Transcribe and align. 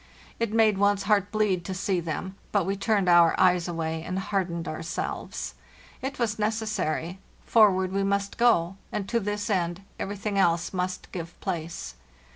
It 0.39 0.51
made 0.51 0.79
one's 0.79 1.03
heart 1.03 1.31
bleed 1.31 1.63
to 1.65 1.75
see 1.75 1.99
them, 1.99 2.35
but 2.51 2.65
we 2.65 2.75
turned 2.75 3.07
our 3.07 3.39
eyes 3.39 3.67
away 3.67 4.01
and 4.01 4.17
hardened 4.17 4.67
ourselves. 4.67 5.53
It 6.01 6.17
was 6.17 6.39
necessary; 6.39 7.19
for 7.45 7.71
ward 7.71 7.91
we 7.91 8.01
must 8.03 8.39
go, 8.39 8.77
and 8.91 9.07
to 9.07 9.19
this 9.19 9.47
end 9.47 9.83
everything 9.99 10.39
else 10.39 10.73
must 10.73 11.11
give 11.11 11.39
place. 11.39 11.93